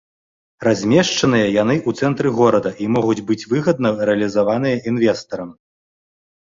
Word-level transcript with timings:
Размешчаныя 0.67 1.51
яны 1.63 1.75
ў 1.89 2.01
цэнтры 2.01 2.29
горада 2.39 2.71
і 2.87 2.91
могуць 2.97 3.21
быць 3.31 3.41
выгадна 3.55 3.89
рэалізаваныя 4.13 4.85
інвестарам. 4.95 5.49